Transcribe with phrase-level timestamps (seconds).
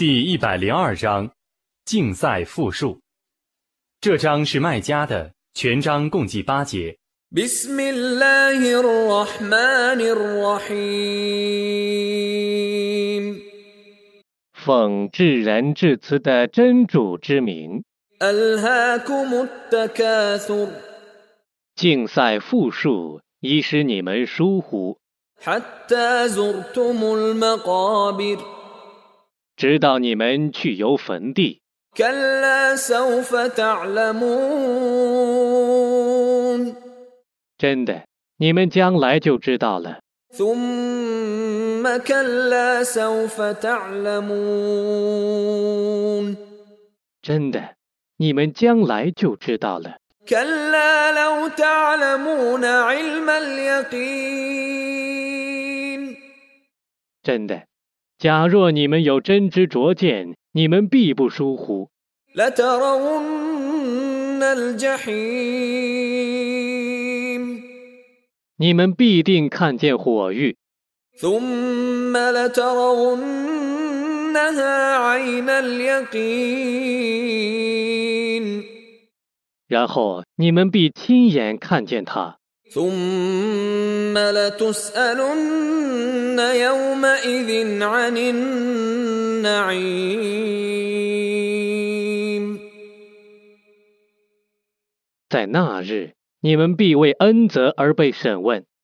[0.00, 1.30] 第一百零二章
[1.84, 3.02] 竞赛复述
[4.00, 6.96] 这章是卖家的全章共计八节。
[14.54, 17.84] 奉至仁至慈的真主之名。
[21.76, 24.96] 竞赛复述已使你们疏忽。
[29.60, 31.60] 直到你们去游坟地。
[37.58, 38.06] 真的，
[38.38, 39.98] 你们将来就知道了。
[47.20, 47.74] 真的，
[48.16, 49.98] 你们将来就知道了。
[57.22, 57.64] 真的。
[58.20, 61.88] 假若你们有真知灼见，你们必不疏忽。
[68.58, 70.58] 你们必定看见火玉，
[79.66, 82.36] 然后你们必亲眼看见它。
[84.09, 85.69] ثم لتسألن
[86.39, 87.49] يومئذ
[87.83, 89.65] عن النعيم
[95.29, 98.65] 在那日，你们必为恩泽而被审问。